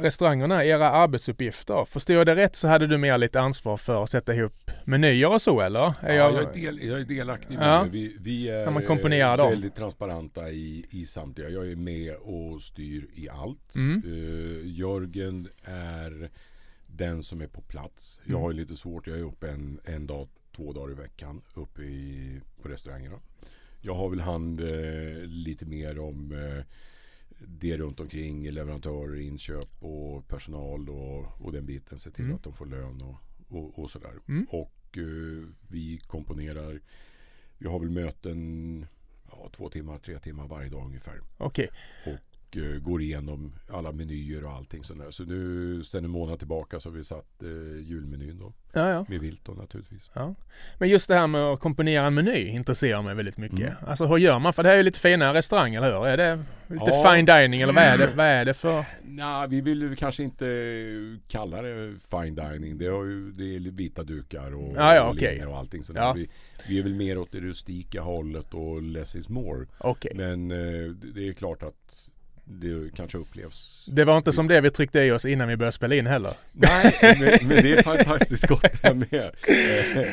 [0.00, 1.84] restaurangerna, era arbetsuppgifter.
[1.84, 5.32] Förstår jag det rätt så hade du mer lite ansvar för att sätta ihop menyer
[5.32, 5.80] och så eller?
[5.80, 6.34] Är Ja, jag...
[6.34, 7.82] jag, är del, jag är delaktig i Ja.
[7.84, 7.90] det.
[7.90, 8.64] Vi, vi är
[9.36, 9.50] dem.
[9.50, 11.48] väldigt transparenta i, i samtliga.
[11.48, 13.74] Jag är med och styr i allt.
[13.76, 14.02] Mm.
[14.04, 16.30] Eh, Jörgen är
[16.86, 18.20] den som är på plats.
[18.24, 18.42] Jag Mm.
[18.42, 19.06] har lite svårt.
[19.06, 23.16] Jag är uppe en, en dag, två dagar i veckan uppe i, på restaurangerna.
[23.80, 26.64] Jag har väl hand eh, lite mer om eh,
[27.46, 31.98] det runt omkring leverantörer, inköp och personal och, och den biten.
[31.98, 32.36] Se till Mm.
[32.36, 33.16] att de får lön och,
[33.56, 34.12] och, och sådär.
[34.28, 34.46] Mm.
[34.50, 36.80] Och eh, vi komponerar.
[37.58, 38.86] Vi har väl möten
[39.30, 41.20] ja, två timmar, tre timmar varje dag ungefär.
[41.38, 41.68] Okej.
[42.50, 45.10] Och eh, går igenom alla menyer och allting sånt där.
[45.10, 47.48] Så nu sedan en månad tillbaka så har vi satt eh,
[47.88, 48.52] julmenyn då.
[48.72, 49.04] Ja, ja.
[49.08, 50.10] Med vilt då naturligtvis.
[50.14, 50.34] Ja.
[50.78, 53.60] Men just det här med att komponera en meny intresserar mig väldigt mycket.
[53.60, 53.72] Mm.
[53.86, 54.52] Alltså hur gör man?
[54.52, 56.06] För det här är ju lite finare restaurang, eller hur?
[56.06, 57.12] Är det lite Ja.
[57.14, 58.84] fine dining eller vad är det, vad är det för?
[59.02, 60.46] Nej, vi vill ju kanske inte
[61.28, 62.78] kalla det fine dining.
[62.78, 65.98] Det, har ju, det är vita dukar och, Ja, ja, och linne och allting sånt
[65.98, 66.12] Ja.
[66.12, 66.28] Vi,
[66.68, 69.66] vi är väl mer åt det rustika hållet och less is more.
[69.78, 70.12] Okej.
[70.14, 72.10] Men eh, det är klart att
[72.50, 75.72] det kanske upplevs Det var inte som det vi tryckte i oss innan vi började
[75.72, 76.32] spela in heller.
[76.52, 79.30] Nej, men, men det är fantastiskt gott det här med.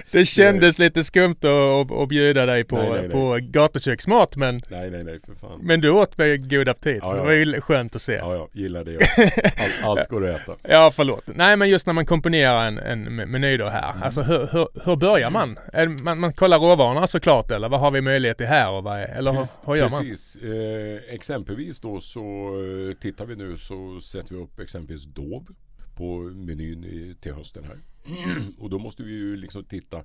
[0.11, 3.09] Det kändes lite skumt att, att, bjuda dig på, Nej, nej, nej.
[3.09, 5.59] på gatuköksmat men, Nej, nej, nej för fan.
[5.61, 6.99] men du åt med god aptit.
[7.01, 7.15] Ja, ja.
[7.15, 8.13] Det var ju skönt att se.
[8.13, 8.97] Ja, ja, gillar det.
[9.83, 10.55] Allt, allt går att äta.
[10.63, 11.23] Ja, förlåt.
[11.35, 13.91] Nej, men just när man komponerar en, en me- meny då här.
[13.91, 14.03] Mm.
[14.03, 15.59] Alltså hur, hur, hur börjar man?
[16.03, 16.19] Man?
[16.19, 19.47] Man kollar råvarorna såklart eller vad har vi möjlighet till här och vad eller hur,
[19.65, 19.99] hur gör man?
[20.01, 20.35] Precis.
[20.35, 25.55] Eh, exempelvis då så så eh, tittar vi nu så sätter vi upp exempelvis Dov
[25.95, 27.79] på menyn i, till hösten här.
[28.59, 30.03] Och då måste vi ju liksom titta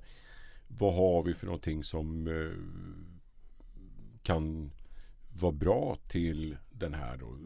[0.67, 2.51] vad har vi för någonting som eh,
[4.23, 4.71] kan
[5.39, 7.37] vara bra till den här då.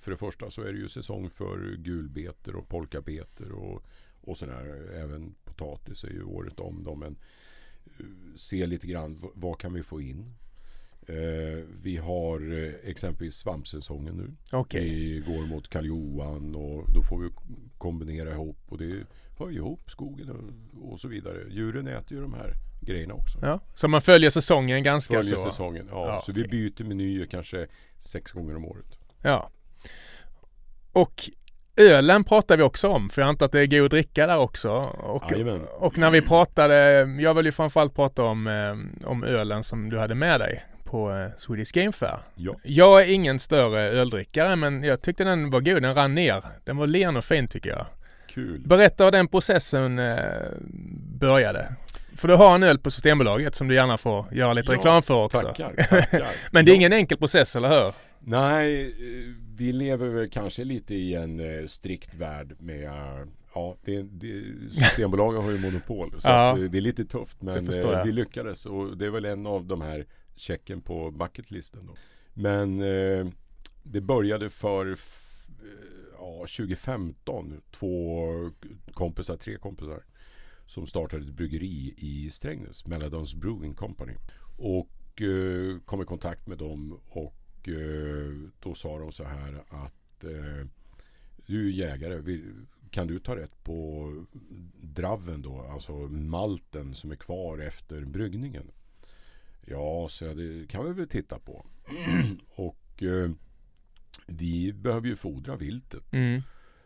[0.00, 3.82] För det första så är det ju säsong för gulbeter och polkabeter och,
[4.20, 4.90] och sådär.
[4.94, 7.16] Även potatis är ju året om då men
[7.98, 10.34] eh, se lite grann vad kan vi få in.
[11.08, 14.30] Eh, vi har eh, exempelvis svampsäsongen nu.
[14.52, 14.84] Okej.
[14.84, 15.90] Vi går mot Karl
[16.56, 17.30] och då får vi
[17.78, 19.04] kombinera ihop och det
[19.38, 21.36] hör ihop skogen och, och så vidare.
[21.50, 23.38] Djuren äter ju de här grejerna också.
[23.42, 23.60] Ja.
[23.74, 25.50] Så man följer säsongen ganska Följer så?
[25.50, 25.88] säsongen.
[25.90, 26.42] Ja, Ja, så okej.
[26.42, 27.66] vi byter menyer kanske
[27.98, 28.98] sex gånger om året.
[29.22, 29.50] Ja.
[30.92, 31.30] Och
[31.76, 34.70] ölen pratar vi också om, för jag antar att det är god dricka där också.
[34.98, 35.32] Och,
[35.78, 36.76] och när vi pratade,
[37.20, 41.10] jag vill ju framförallt prata om, eh, om ölen som du hade med dig på
[41.12, 42.18] eh, Swedish Game Fair.
[42.34, 42.54] Ja.
[42.62, 45.82] Jag är ingen större öldrickare, men jag tyckte den var god.
[45.82, 46.44] Den rann ner.
[46.64, 47.86] Den var len och fin tycker jag.
[48.28, 48.60] Kul.
[48.66, 50.18] Berätta hur den processen eh,
[51.20, 51.68] började.
[52.16, 55.02] För du har en öl på Systembolaget som du gärna får göra lite Ja, reklam
[55.02, 55.40] för också.
[55.40, 56.26] Tackar, tackar.
[56.52, 56.76] Men det är Ja.
[56.76, 57.92] ingen enkel process, eller hur?
[58.20, 62.90] Nej, eh, vi lever väl kanske lite i en strikt värld med
[63.54, 64.42] Ja, det, det,
[64.74, 66.56] Systembolaget har ju monopol så Ja.
[66.70, 67.70] det är lite tufft men
[68.04, 70.04] vi lyckades och det är väl en av de här
[70.38, 71.86] checken på bucketlisten.
[71.86, 71.94] Då.
[72.34, 73.26] Men eh,
[73.82, 74.96] det började för eh,
[76.18, 78.26] ja, 2015 två
[78.92, 80.02] kompisar, tre kompisar
[80.66, 84.14] som startade ett bryggeri i Strängnäs, Melladons Brewing Company.
[84.58, 90.24] Och eh, kom i kontakt med dem och eh, då sa de så här att
[90.24, 90.66] eh,
[91.46, 92.40] du är jägare,
[92.90, 94.12] kan du ta rätt på
[94.80, 98.70] draven då, alltså malten som är kvar efter bryggningen?
[99.70, 101.66] Ja, så det kan vi väl titta på.
[102.54, 103.30] och eh,
[104.26, 106.12] vi behöver ju fodra viltet.
[106.12, 106.42] Mm.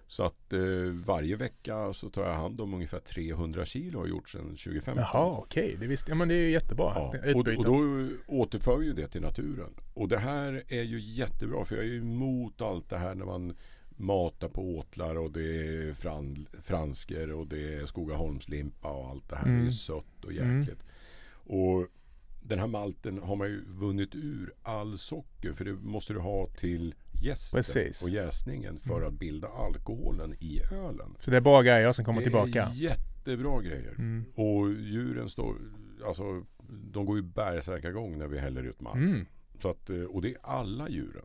[0.06, 0.60] Så att eh,
[1.06, 4.96] varje vecka så tar jag hand om ungefär 300 kilo har gjort sedan 2015.
[4.96, 5.76] Jaha, okej.
[5.80, 6.92] Det visste ja, men det är ju jättebra.
[6.94, 9.74] Ja, och, och då återför ju det till naturen.
[9.94, 13.24] Och det här är ju jättebra för jag är ju emot allt det här när
[13.24, 13.56] man
[13.96, 19.36] matar på åtlar och det är fran, fransker och det är Skogaholmslimpa och allt det
[19.36, 19.44] här.
[19.44, 19.64] Det är Mm.
[19.64, 20.58] ju sött och Mm.
[20.60, 20.82] jäkligt.
[21.44, 21.86] Och
[22.42, 26.46] den här malten har man ju vunnit ur all socker för det måste du ha
[26.46, 28.02] till jästen Precis.
[28.02, 29.08] och jäsningen för Mm.
[29.08, 31.16] att bilda alkoholen i ölen.
[31.20, 32.62] Så det är bra grejer som kommer det tillbaka.
[32.64, 33.94] är jättebra grejer.
[33.98, 34.24] Mm.
[34.34, 35.56] Och djuren står,
[36.06, 36.44] alltså
[36.92, 38.94] de går ju bärsärkagång när vi häller ut mark.
[38.96, 39.26] Mm.
[39.62, 41.24] Så att, eh, och det är alla djuren.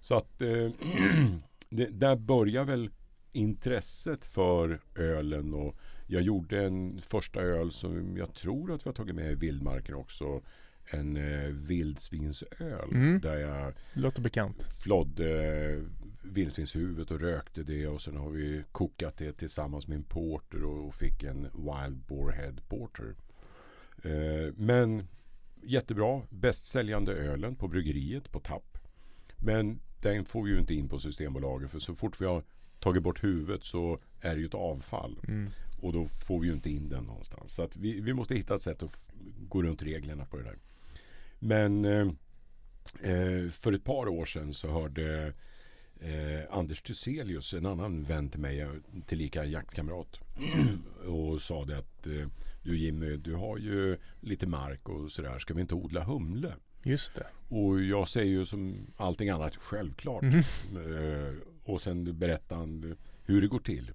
[0.00, 0.48] Så att eh,
[1.68, 2.90] det, där börjar väl
[3.32, 5.76] intresset för ölen och
[6.12, 9.94] jag gjorde en första öl som jag tror att vi har tagit med i vildmarken
[9.94, 10.42] också.
[10.90, 13.20] En eh, vildsvinsöl Mm.
[13.20, 14.68] där jag låter bekant.
[14.82, 15.82] flodde
[16.22, 20.94] vildsvinshuvudet och rökte det och sen har vi kokat det tillsammans med en porter och
[20.94, 23.14] fick en Wild Boarhead Porter.
[24.04, 25.06] Eh, men
[25.62, 28.78] jättebra, bästsäljande ölen på bryggeriet på tapp.
[29.36, 32.42] Men den får vi ju inte in på Systembolaget för så fort vi har
[32.80, 35.50] tagit bort huvudet så är det ju ett avfall Mm.
[35.82, 37.54] Och då får vi ju inte in den någonstans.
[37.54, 39.04] Så att vi, vi måste hitta ett sätt att
[39.48, 40.58] gå runt reglerna på det där.
[41.38, 42.08] Men eh,
[43.00, 45.32] eh, för ett par år sedan så hörde
[46.00, 48.66] eh, Anders Thyselius, en annan vän till mig,
[49.06, 50.20] tillika jaktkamrat,
[51.06, 52.28] och sa det att eh,
[52.62, 56.54] du Jimmy, du har ju lite mark och sådär, ska vi inte odla humle?
[56.82, 57.26] Just det.
[57.48, 60.22] Och jag säger ju som allting annat självklart.
[60.22, 60.42] Mhm.
[60.76, 63.92] Eh, och sen berättar han hur det går till.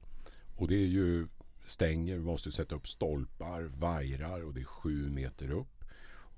[0.56, 1.28] Och det är ju
[1.68, 5.84] stänger, vi måste sätta upp stolpar, vajrar och det är sju meter upp.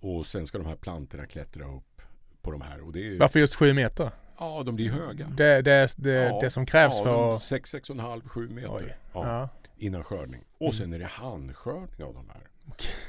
[0.02, 2.02] Och sen ska de här plantorna klättra upp
[2.42, 2.82] på de här.
[2.82, 4.12] Och det är, Varför just sju meter?
[4.40, 5.28] Ja, de blir höga.
[5.38, 7.44] Det, det, det, Ja, det som krävs ja, för de att...
[7.44, 8.70] sex, sex och en halv, sju meter.
[8.76, 8.96] Oj.
[9.14, 9.50] Ja, Ja.
[9.78, 10.44] Innan skördning.
[10.58, 10.74] Och Mm.
[10.74, 12.42] sen är det handskördning av de här.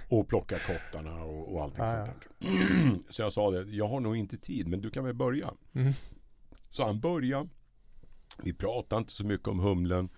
[0.09, 2.99] Och plocka kottarna och, och allting sånt där.
[3.11, 5.51] Så jag sa det, jag har nog inte tid men du kan väl börja.
[5.75, 5.93] Mm.
[6.71, 7.49] Så han började.
[8.43, 10.09] Vi pratade inte så mycket om humlen.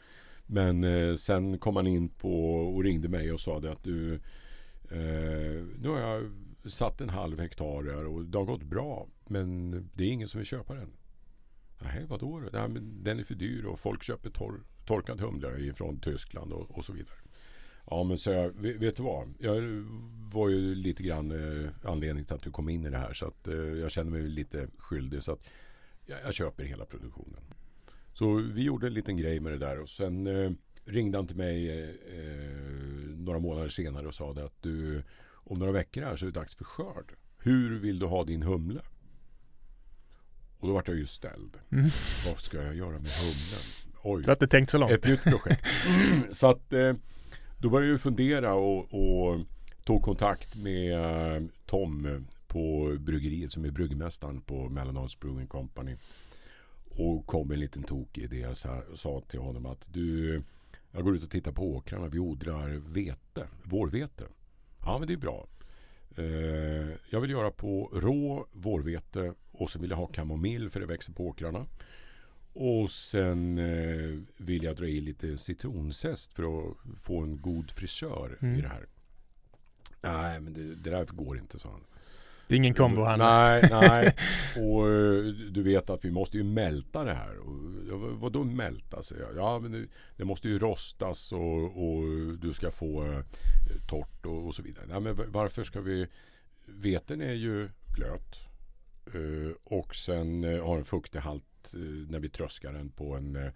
[0.53, 4.15] Men eh, sen kom han in på och ringde mig och sa det att du
[4.91, 6.31] eh, Nu har jag
[6.65, 9.07] satt en halv hektar här och det har gått bra.
[9.27, 10.93] Men det är ingen som vill köpa den.
[11.83, 12.49] Nej, vadå då?
[12.53, 16.79] Nej, men den är för dyr och folk köper torr, torkad humle från Tyskland och,
[16.79, 17.17] och så vidare.
[17.91, 19.35] Ja men så jag, vet vet du vad?
[19.39, 19.63] Jag
[20.33, 23.27] var ju lite grann eh, anledning till att du kom in i det här så
[23.27, 25.41] att eh, jag känner mig lite skyldig så att
[26.07, 27.43] jag, jag köper hela produktionen.
[28.13, 30.51] Så vi gjorde en liten grej med det där och sen eh,
[30.85, 35.03] ringde han till mig eh, eh, några månader senare och sa det att du
[35.45, 37.13] om några veckor här så är det dags för skörd.
[37.39, 38.81] Hur vill du ha din humle?
[40.59, 41.57] Och då vart jag ju ställd.
[41.73, 41.85] Mm.
[42.27, 43.63] Vad ska jag göra med humlen?
[44.03, 44.93] Oj, Du har inte tänkt så långt.
[44.93, 45.65] ett nytt projekt.
[46.33, 46.95] så att eh,
[47.59, 49.41] då började jag fundera och, och
[49.85, 55.97] tog kontakt med eh, Tom på bryggeriet som är bryggmästaren på Mellanösterns Brewing Company.
[56.95, 58.39] Och kom en liten tokig idé.
[58.39, 60.43] Jag sa, sa till honom att du,
[60.91, 62.09] jag går ut och tittar på åkrarna.
[62.09, 64.25] Vi odlar vete, vårvete.
[64.85, 65.47] Ja men det är bra.
[66.17, 70.87] Eh, jag vill göra på rå vårvete och så vill jag ha kamomill för det
[70.87, 71.67] växer på åkrarna.
[72.55, 78.39] Och sen eh, vill jag dra i lite citronzest för att få en god frisör
[78.41, 78.59] Mm.
[78.59, 78.87] i det här.
[80.03, 81.85] Nej, men det, det där går inte, sa han.
[82.53, 83.19] Det är ingen kombo han.
[83.19, 84.15] Nej, nej.
[84.57, 87.39] Och eh, du vet att vi måste ju mälta det här.
[87.39, 89.03] Och, vadå mälta?
[89.03, 89.37] säger jag.
[89.37, 89.87] Ja, men det,
[90.17, 92.03] det måste ju rostas och, och
[92.39, 93.21] du ska få eh,
[93.89, 94.87] torrt och, och så vidare.
[94.89, 96.07] Nej, men varför ska vi...
[96.65, 98.37] Veten är ju blöt.
[99.07, 103.53] Eh, och sen har en fuktighet eh, när vi tröskar den på en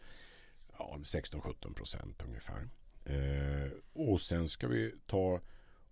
[0.79, 2.69] ja, 16-17 procent ungefär.
[3.93, 5.41] Och sen ska vi ta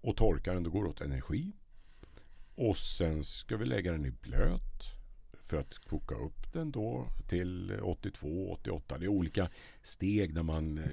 [0.00, 0.62] och torka den.
[0.62, 1.52] Då går det åt energi.
[2.54, 4.92] Och sen ska vi lägga den i blöt
[5.46, 8.98] för att koka upp den då till 82-88.
[8.98, 9.48] Det är olika
[9.82, 10.84] steg när man eh,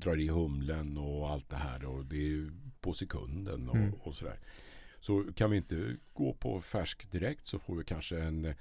[0.00, 1.84] drar i humlen och allt det här.
[1.84, 3.94] Och det är på sekunden och, Mm.
[3.94, 4.38] och sådär.
[5.00, 8.54] Så kan vi inte gå på färsk direkt så får vi kanske en,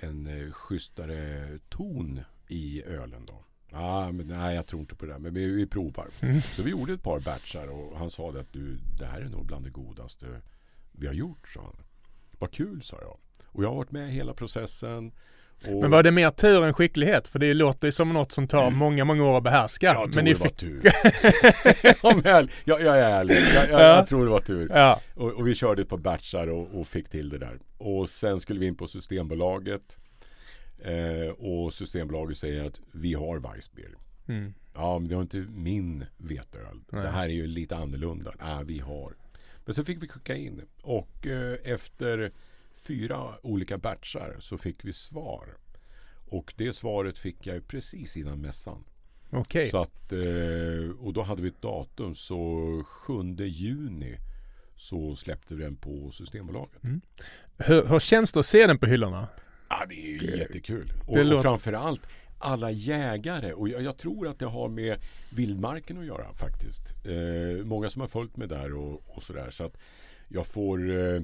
[0.00, 3.44] en eh, schysstare ton i ölen då.
[3.72, 5.18] Ah, men nej, jag tror inte på det där.
[5.18, 6.08] Men vi, vi provar.
[6.20, 6.40] Mm.
[6.40, 9.28] Så vi gjorde ett par batchar och han sa det att du, det här är
[9.28, 10.40] nog bland det godaste
[10.92, 11.84] vi har gjort, sa han.
[12.38, 13.16] Vad kul, sa jag.
[13.46, 15.12] Och jag har varit med hela processen.
[15.68, 17.28] Och Men var det mer tur än skicklighet?
[17.28, 19.86] För det låter ju som något som tar många, många år att behärska.
[19.86, 20.56] jag tror men det var fick...
[20.56, 20.80] tur.
[22.02, 23.34] ja, men, jag, jag är ärlig.
[23.54, 23.96] Jag, jag, Ja.
[23.96, 24.68] jag tror det var tur.
[24.74, 27.58] Ja, Och, och vi körde ett par batchar och, och fick till det där.
[27.78, 29.96] Och sen skulle vi in på Systembolaget.
[30.84, 33.90] Eh, och Systembolaget säger att vi har Weissbier.
[34.28, 34.54] mm.
[34.74, 36.80] Ja, men det har inte min veteöl.
[36.92, 37.02] Nej.
[37.02, 38.32] Det här är ju lite annorlunda.
[38.40, 39.12] Nej, vi har.
[39.68, 40.62] Men sen fick vi skicka in.
[40.82, 42.32] Och eh, efter
[42.82, 45.56] fyra olika batchar så fick vi svar.
[46.28, 48.84] Och det svaret fick jag precis innan mässan.
[49.30, 49.70] okej.
[49.74, 52.14] Att, eh, och då hade vi ett datum.
[52.14, 54.16] Så 7 juni
[54.76, 56.82] så släppte vi den på Systembolaget.
[57.56, 59.28] Hur, hur känns det att se den på hyllorna?
[59.68, 60.92] Ja, det är ju jättekul.
[61.06, 62.02] Och, det och framförallt
[62.38, 63.52] alla jägare.
[63.52, 64.98] Och jag, jag tror att det har med
[65.36, 66.92] vildmarken att göra faktiskt.
[67.06, 69.50] Eh, många som har följt mig där och, och sådär.
[69.50, 69.78] Så att
[70.28, 71.22] jag får eh,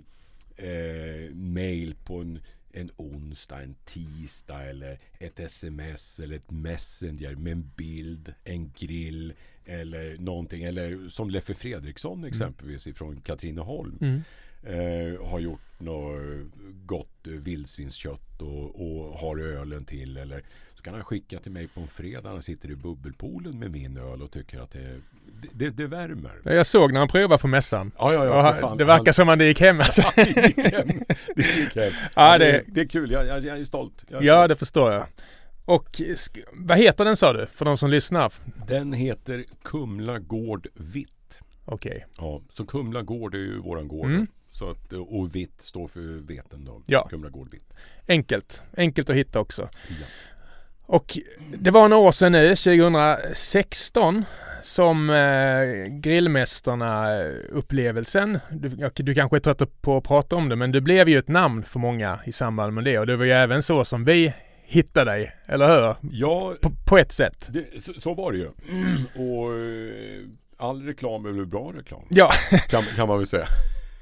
[0.69, 2.39] eh, mail på en,
[2.73, 9.33] en onsdag, en tisdag eller ett sms eller ett messenger med en bild, en grill
[9.65, 10.63] eller någonting.
[10.65, 14.21] Eller som Leffe Fredriksson exempelvis ifrån Katrineholm Mm.
[14.63, 16.23] eh, har gjort något
[16.87, 20.17] gott vildsvinskött och, och har ölen till.
[20.17, 20.43] Eller
[20.85, 22.29] kan han skicka till mig på en fredag.
[22.29, 25.01] Han sitter i bubbelpoolen med min öl och tycker att det,
[25.53, 26.33] det, det värmer.
[26.45, 27.93] Jag såg när han provade på mässan.
[27.99, 28.43] Ja, ja, ja.
[28.43, 28.79] han- fan.
[28.79, 30.03] det verkar som att det gick hem alltså.
[30.17, 30.89] Han, det gick hem.
[31.37, 31.93] Det gick hem.
[32.17, 33.11] Ja, det- det, det är kul.
[33.11, 34.05] Jag, jag, jag är stolt.
[34.09, 34.49] Jag är Ja, stolt.
[34.49, 35.07] det förstår jag.
[35.65, 36.01] Och
[36.53, 37.47] vad heter den sa du?
[37.47, 38.33] För de som lyssnar.
[38.67, 41.41] Den heter Kumla Gård Vitt.
[41.65, 42.07] Okej.
[42.19, 44.07] Ja, så Kumla Gård är ju våran gård.
[44.11, 44.27] Mm.
[44.51, 46.83] Så att, och vitt står för veten då.
[46.87, 47.07] Ja.
[47.11, 47.77] Kumla Gård Vitt.
[48.09, 48.63] Enkelt.
[48.77, 49.69] Enkelt att hitta också.
[49.89, 50.07] Ja.
[50.87, 51.19] Och
[51.59, 54.25] det var några år sedan nu, 2016,
[54.63, 55.17] som eh,
[55.91, 61.09] grillmästarna-upplevelsen, du, ja, du kanske är trött på att prata om det, men du blev
[61.09, 63.85] ju ett namn för många i samband med det och det var ju även så
[63.85, 64.35] som vi
[64.67, 65.95] hittade dig, eller hur?
[66.13, 67.49] Ja, På, på ett sätt.
[67.51, 68.47] Det, så, så var det ju.
[69.15, 70.21] Och eh,
[70.57, 72.03] all reklam är väl bra reklam.
[72.09, 72.33] Ja,
[72.69, 73.47] Kan, kan man väl säga.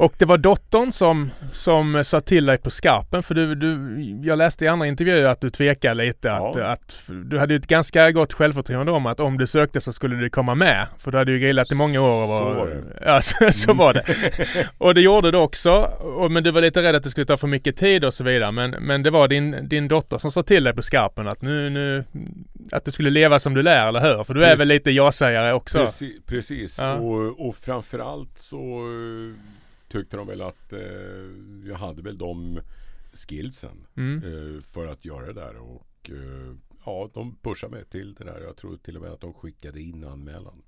[0.02, 4.38] Och det var dottern som, som sa till dig på skarpen för du, du, jag
[4.38, 6.64] läste i andra intervjuer att du tvekade lite att, Ja.
[6.66, 10.30] att du hade ett ganska gott självförtroende om att om du sökte så skulle du
[10.30, 10.86] komma med.
[10.98, 12.22] För du hade ju grillat i många år.
[12.22, 12.82] Och Så var det.
[13.04, 13.78] Ja, så, så Mm.
[13.78, 14.04] var det.
[14.78, 15.72] Och det gjorde du också.
[16.18, 18.24] Och, men du var lite rädd att det skulle ta för mycket tid och så
[18.24, 18.52] vidare.
[18.52, 21.70] Men, men det var din, din dotter som sa till dig på skarpen att nu,
[21.70, 22.04] nu,
[22.72, 24.24] att du skulle leva som du lär, eller hur?
[24.24, 25.78] För du är väl lite ja-sägare också?
[25.84, 26.12] Precis.
[26.26, 26.78] precis.
[26.80, 26.94] Ja.
[26.94, 28.56] Och, och framförallt så
[29.92, 30.80] tyckte de väl att eh,
[31.64, 32.60] jag hade väl de
[33.14, 34.16] skillsen Mm.
[34.56, 35.56] eh, för att göra det där.
[35.56, 36.54] Och eh,
[36.86, 38.40] ja, de pushade mig till det där.
[38.40, 40.62] Jag tror till och med att de skickade in anmälan.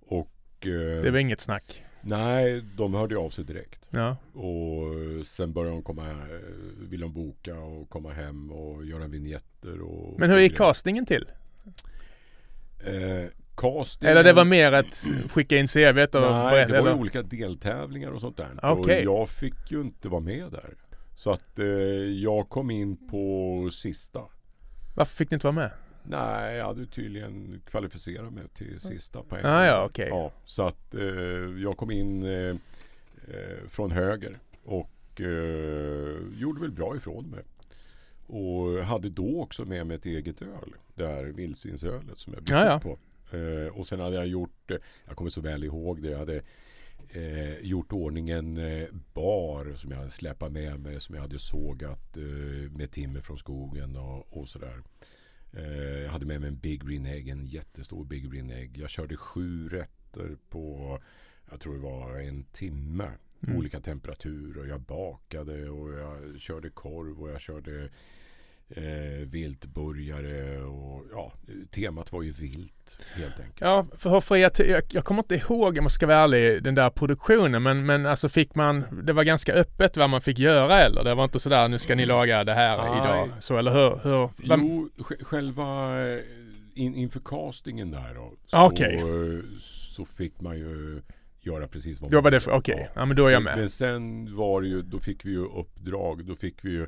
[0.00, 1.82] Och eh, Det var inget snack.
[2.02, 3.88] nej, de hörde av sig direkt.
[3.90, 4.16] Ja.
[4.32, 6.40] Och sen började de komma, eh,
[6.78, 11.26] vill de boka och komma hem och göra vignetter och Men hur gick castingen till?
[13.60, 16.94] Castingen, Eller det var mer att skicka in CVt och Nej, berätta, det var ju
[16.96, 18.48] olika deltävlingar och sånt där.
[18.62, 19.08] Okej.
[19.08, 20.74] Och jag fick ju inte vara med där.
[21.16, 21.66] Så att eh,
[22.22, 24.20] jag kom in på sista.
[24.96, 25.70] Varför fick ni inte vara med?
[26.02, 30.08] Nej, jag hade tydligen kvalificerat mig till sista på en Ah, ja, okej.
[30.08, 31.02] Ja, så att eh,
[31.62, 32.48] jag kom in eh,
[33.28, 37.44] eh, från höger och eh, gjorde väl bra ifrån mig.
[38.26, 40.74] Och hade då också med mig ett eget öl.
[40.94, 42.80] Det här vildsvinsölet som jag bjöd Ja, ja.
[42.80, 42.98] på.
[43.32, 46.42] Eh, och sen hade jag gjort, eh, jag kommer så väl ihåg det, jag hade
[47.08, 51.38] eh, gjort ordning en eh, bar som jag hade släpat med mig som jag hade
[51.38, 54.82] sågat eh, med timmer från skogen och, och sådär.
[55.52, 58.78] Eh, jag hade med mig en Big Green Egg, en jättestor Big Green Egg.
[58.78, 60.98] Jag körde sju rätter på,
[61.50, 63.10] jag tror det var en timme.
[63.42, 63.58] Mm.
[63.58, 64.66] olika temperaturer.
[64.66, 67.88] Jag bakade och jag körde korv och jag körde
[68.76, 71.32] eh, viltburgare och ja,
[71.70, 73.60] temat var ju vilt helt enkelt.
[73.60, 76.74] Ja, för, för jag, jag, jag kommer inte ihåg, om jag ska vara ärlig, den
[76.74, 80.80] där produktionen men, men alltså fick man, det var ganska öppet vad man fick göra
[80.80, 81.04] eller?
[81.04, 82.86] Det var inte sådär, nu ska ni laga det här Nej.
[82.98, 84.00] idag, så eller hur?
[84.02, 86.18] hur vad- Jo, sj- själva eh,
[86.74, 88.32] in, inför castingen där då.
[88.46, 88.94] Så, Ah, okej.
[88.98, 91.02] eh, så fick man ju
[91.42, 93.00] göra precis vad då man var det, okej, Ja.
[93.00, 93.58] ja men då är jag med.
[93.58, 96.24] men sen var det ju, då fick vi ju uppdrag.
[96.24, 96.86] Då fick vi ju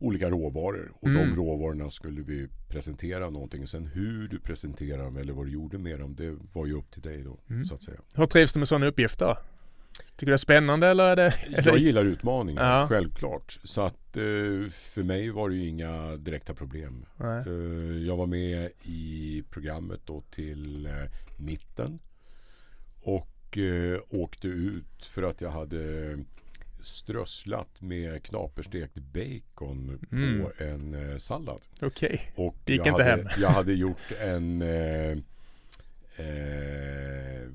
[0.00, 0.92] olika råvaror.
[1.00, 1.28] Och Mm.
[1.30, 3.66] de råvarorna skulle vi presentera någonting.
[3.66, 6.14] Sen hur du presenterar dem eller vad du gjorde med dem.
[6.16, 7.38] Det var ju upp till dig då.
[7.50, 7.64] Mm.
[7.64, 8.00] Så att säga.
[8.16, 9.36] Hur trivs du med sådana uppgifter?
[10.16, 11.34] Tycker du det är spännande eller är det?
[11.50, 11.78] Jag Eller?
[11.78, 12.88] gillar utmaningar, Ja.
[12.88, 13.58] självklart.
[13.64, 17.06] Så att eh, för mig var det ju inga direkta problem.
[17.16, 17.42] Nej.
[17.46, 20.92] Eh, Jag var med i programmet då till eh,
[21.38, 21.98] mitten.
[23.02, 23.58] Och
[24.10, 26.18] åkte ut för att jag hade
[26.82, 30.40] strösslat med knaperstekt bacon Mm.
[30.42, 31.60] på en eh, sallad.
[31.80, 32.32] Okej.
[32.34, 33.26] Och Det gick inte hade, hem.
[33.38, 35.18] Jag hade gjort en eh,
[36.16, 37.48] eh,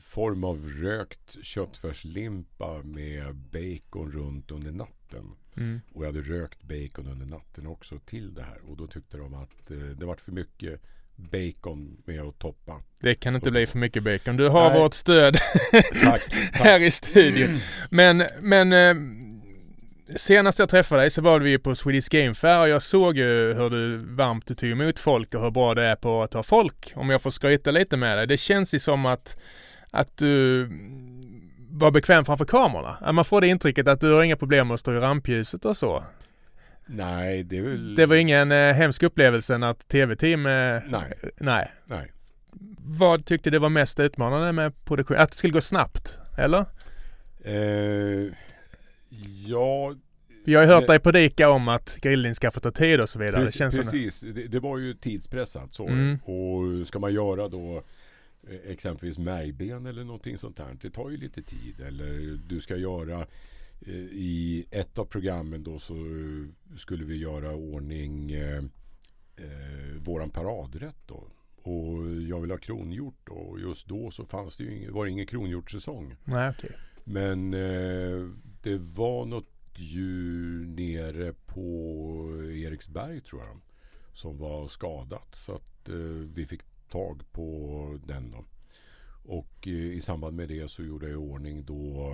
[0.00, 5.24] form av rökt köttfärslimpa med bacon runt under natten.
[5.56, 5.80] Mm.
[5.92, 8.58] Och jag hade rökt bacon under natten också till det här.
[8.70, 10.80] Och då tyckte de att eh, det var för mycket
[11.18, 12.82] bacon med att toppa.
[13.00, 14.36] Det kan inte bli för mycket bacon.
[14.36, 14.80] Du har Nej.
[14.80, 15.36] vårt stöd
[16.04, 16.22] Tack!
[16.52, 17.60] här i studion.
[17.90, 18.94] Men, men eh,
[20.16, 23.54] senast jag träffade dig så var vi på Swedish Game Fair och jag såg ju
[23.54, 26.42] hur du varmt du tog emot folk och hur bra det är på att ta
[26.42, 26.92] folk.
[26.96, 28.26] Om jag får skryta lite med dig.
[28.26, 29.38] Det känns ju som att,
[29.90, 30.68] att du
[31.70, 33.12] var bekväm framför kamerorna.
[33.12, 35.76] Man får det intrycket att du har inga problem med att stå i rampljuset och
[35.76, 36.04] så.
[36.88, 37.94] Nej, det är väl...
[37.94, 40.46] Det var ingen eh, hemsk upplevelse att tv-team...
[40.46, 41.72] Eh, Nej, nej.
[41.86, 42.12] nej.
[42.80, 45.16] Vad tyckte du var mest utmanande med produktion?
[45.16, 46.18] Att det skulle gå snabbt?
[46.38, 46.64] Eller?
[47.44, 48.32] Eh,
[49.46, 49.94] ja,
[50.44, 53.18] Jag har hört Det- dig predika om att grillning ska få ta tid och så
[53.18, 53.36] vidare.
[53.40, 54.20] Precis, det känns som precis.
[54.20, 55.86] Det, det var ju tidspressat så.
[55.88, 56.18] Mm.
[56.24, 57.82] Och ska man göra då
[58.50, 60.76] eh, exempelvis märgben eller någonting sånt här.
[60.82, 61.74] Det tar ju lite tid.
[61.86, 63.26] Eller du ska göra
[63.86, 68.64] i ett av programmen då så eh, skulle vi göra ordning eh,
[69.36, 71.28] eh, våran paradrätt då.
[71.62, 73.32] Och jag vill ha kronhjort då.
[73.32, 76.16] Och just då så fanns det ju ingen, var det ingen kronhjortssäsong.
[76.24, 76.70] Nej, okej.
[77.04, 78.28] Men eh,
[78.62, 83.60] det var något djur nere på Eriksberg tror jag.
[84.14, 85.34] Som var skadat.
[85.34, 85.94] Så att eh,
[86.34, 88.44] vi fick tag på den då.
[89.24, 92.12] Och eh, i samband med det så gjorde jag i ordning då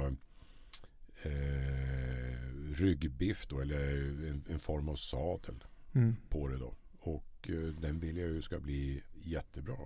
[1.25, 3.61] eh, ryggbiff då.
[3.61, 3.89] Eller
[4.29, 5.65] en, en form av sadel
[5.97, 6.17] Mm.
[6.29, 6.75] på det då.
[7.01, 9.77] Och eh, den vill jag ju ska bli jättebra.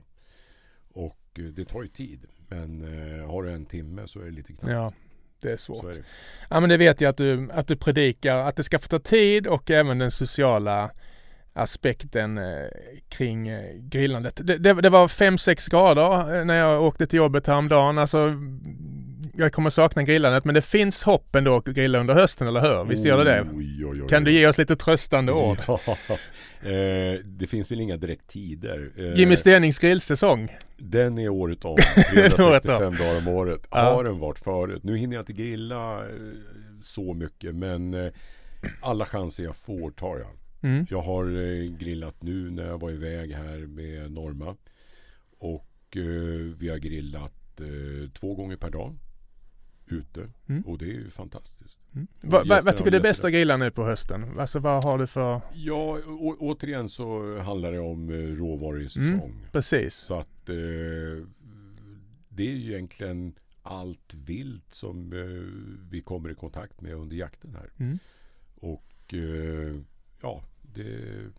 [0.88, 2.26] Och eh, det tar ju tid.
[2.48, 4.72] Men eh, har du en timme så är det lite knappt.
[4.72, 4.92] Ja,
[5.42, 5.84] det är svårt.
[5.84, 6.02] Är det.
[6.50, 8.98] Ja, men det vet jag att du, att du predikar att det ska få ta
[8.98, 10.90] tid och även den sociala
[11.58, 12.44] aspekten eh,
[13.08, 14.40] kring eh, grillandet.
[14.44, 17.98] Det, det, det var 5-6 grader eh, när jag åkte till jobbet häromdagen.
[17.98, 18.34] Alltså,
[19.34, 22.84] jag kommer sakna grillandet men det finns hopp ändå att grilla under hösten, eller hur?
[22.84, 23.46] Visst gör det det?
[23.54, 25.58] Oj, oj, oj, Kan du ge oss lite tröstande ord?
[25.66, 25.80] Ja,
[26.68, 28.90] eh, det finns väl inga direkt tider.
[28.96, 30.56] Eh, Jimmy Stenings grillsäsong.
[30.76, 31.70] Den är året om.
[32.16, 32.94] Året 365 om.
[32.94, 33.66] dagar om året.
[33.70, 34.82] Har den varit förut.
[34.84, 36.00] Nu hinner jag inte grilla
[36.82, 37.54] så mycket.
[37.54, 38.10] Men
[38.80, 40.28] alla chanser jag får tar jag.
[40.60, 40.86] Mm.
[40.90, 44.56] Jag har eh, grillat nu när jag var iväg här med Norma.
[45.38, 46.02] Och eh,
[46.58, 48.96] vi har grillat eh, två gånger per dag.
[49.90, 50.28] Ute.
[50.48, 50.62] Mm.
[50.62, 51.80] Och det är ju fantastiskt.
[51.94, 52.06] Mm.
[52.20, 54.38] Va, va, vad tycker du är bäst att grilla nu på hösten?
[54.38, 55.40] Alltså vad har du för...
[55.54, 59.34] Ja, å, återigen så handlar det om eh, råvaror i säsong.
[59.52, 59.94] Precis.
[59.94, 61.26] Så att eh,
[62.28, 67.54] det är ju egentligen allt vilt som eh, vi kommer i kontakt med under jakten
[67.54, 67.70] här.
[67.78, 67.98] Mm.
[68.60, 69.14] Och
[70.20, 71.30] ja, det,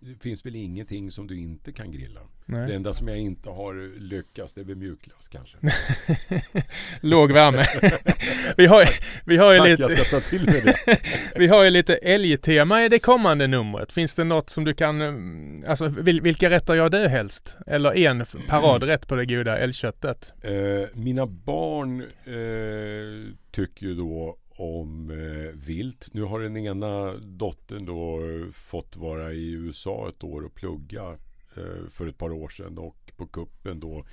[0.00, 2.20] det finns väl ingenting som du inte kan grilla.
[2.46, 2.74] Det Nej.
[2.74, 5.56] enda som jag inte har lyckats det är väl mjukglass kanske.
[7.00, 7.64] Låg värme.
[8.56, 8.84] vi har,
[9.24, 9.82] vi har ju Tack, lite...
[9.82, 10.98] jag ska ta till mig det.
[11.36, 13.92] Vi har ju lite älgtema i det kommande numret.
[13.92, 17.56] Finns det något som du kan, mm, alltså vil, vilka rätter gör du helst?
[17.66, 20.32] Eller en paradrätt på det goda älgköttet?
[20.42, 20.52] Eh,
[20.94, 26.14] mina barn eh, tycker ju då om eh, vilt.
[26.14, 31.18] Nu har den ena dottern då eh, fått vara i USA ett år och plugga
[31.56, 34.06] eh, för ett par år sedan och på kuppen då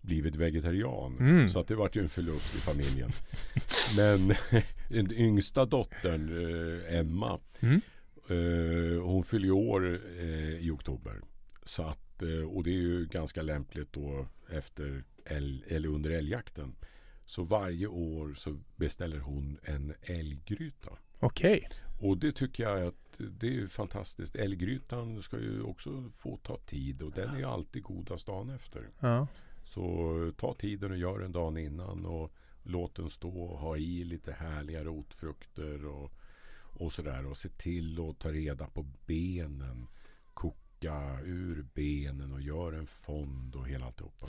[0.00, 1.16] blivit vegetarian.
[1.20, 1.48] Mm.
[1.48, 3.10] Så att det vart ju en förlust i familjen.
[3.96, 4.34] Men
[4.88, 6.28] den yngsta dottern,
[6.88, 7.80] eh, Emma, Mm.
[8.28, 11.20] eh, hon fyller år eh, i oktober.
[11.64, 12.22] Så att,
[12.52, 15.04] och det är ju ganska lämpligt då efter
[15.66, 16.74] eller under älgjakten.
[17.26, 20.92] Så varje år så beställer hon en älggryta.
[21.20, 21.68] Okej.
[22.00, 24.36] Och det tycker jag att det är fantastiskt.
[24.36, 28.88] Älggrytan ska ju också få ta tid och den är ju alltid godast dagen efter.
[29.00, 29.26] Ja.
[29.64, 34.04] Så ta tiden och gör den dagen innan och låt den stå och ha i
[34.04, 36.12] lite härliga rotfrukter och,
[36.56, 37.26] och sådär.
[37.26, 39.86] Och se till att ta reda på benen.
[40.34, 44.26] Koka ur benen och gör en fond och hela alltihopa.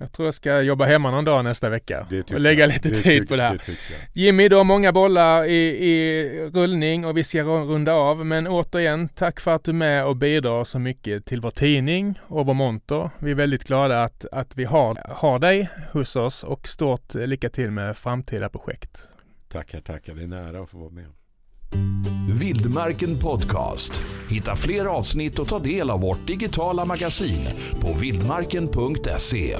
[0.00, 2.68] Jag tror jag ska jobba hemma någon dag nästa vecka Det och lägga jag.
[2.68, 3.60] lite Det tid tyck- på det här.
[3.66, 3.76] jag.
[4.12, 5.56] Jimmy, du har många bollar i,
[5.90, 8.26] i rullning och vi ska ru- runda av.
[8.26, 12.18] Men återigen, tack för att du är med och bidrar så mycket till vår tidning
[12.26, 13.10] och vår monter.
[13.18, 17.48] Vi är väldigt glada att, att vi har, har dig hos oss och stort lycka
[17.48, 19.08] till med framtida projekt.
[19.48, 20.14] Tackar, tackar.
[20.14, 21.06] Det är nära att få vara med.
[22.30, 24.02] Vildmarken Podcast.
[24.28, 27.48] Hitta fler avsnitt och ta del av vårt digitala magasin
[27.80, 29.56] på vildmarken.se.